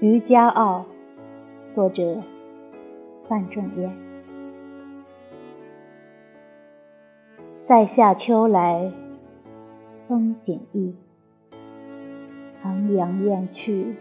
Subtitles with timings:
[0.00, 0.86] 渔家傲》，
[1.74, 2.22] 作者
[3.28, 3.92] 范仲淹。
[7.66, 8.92] 塞下秋来
[10.06, 10.94] 风景异，
[12.62, 13.96] 衡阳雁去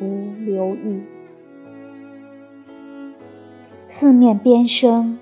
[0.00, 1.02] 无留意。
[3.88, 5.18] 四面边声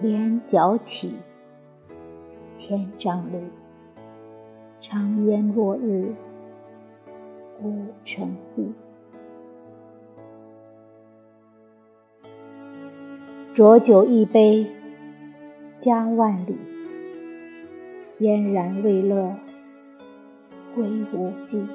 [0.00, 1.14] 连角起，
[2.56, 3.40] 千丈路，
[4.80, 6.12] 长烟落日
[8.04, 8.72] 孤城闭。
[13.54, 14.66] 浊酒一杯
[15.80, 16.58] 家万里，
[18.18, 19.34] 燕然未勒
[20.74, 21.66] 归无计。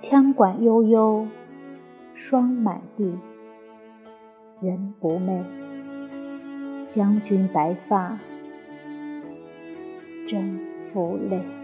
[0.00, 1.28] 羌管悠悠
[2.14, 3.16] 霜满地。
[4.60, 5.44] 人不寐，
[6.88, 8.18] 将军白发，
[10.26, 10.58] 征
[10.92, 11.63] 夫泪。